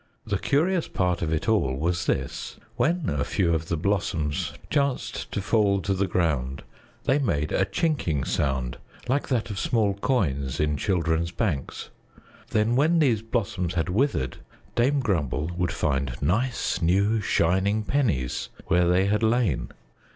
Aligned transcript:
The 0.25 0.39
curious 0.39 0.87
part 0.87 1.21
of 1.21 1.31
it 1.31 1.47
all 1.47 1.75
was 1.75 2.07
this: 2.07 2.57
When 2.75 3.07
a 3.07 3.23
few 3.23 3.53
of 3.53 3.67
the 3.67 3.77
blossoms 3.77 4.51
chanced 4.71 5.31
to 5.31 5.41
fall 5.43 5.79
to 5.83 5.93
the 5.93 6.07
ground, 6.07 6.63
they 7.03 7.19
made 7.19 7.51
a 7.51 7.65
chinking 7.65 8.23
sound 8.23 8.79
like 9.07 9.27
that 9.27 9.51
of 9.51 9.59
small 9.59 9.93
coins 9.93 10.59
in 10.59 10.75
children's 10.75 11.29
banks. 11.29 11.91
Then 12.49 12.75
when 12.75 12.97
these 12.97 13.21
blossoms 13.21 13.75
had 13.75 13.89
withered, 13.89 14.37
Dame 14.73 15.01
Grumble 15.01 15.51
would 15.55 15.71
find 15.71 16.15
nice, 16.19 16.81
new 16.81 17.21
shining 17.21 17.83
pennies 17.83 18.49
where 18.65 18.87
they 18.87 19.05
had 19.05 19.21
lain. 19.21 19.69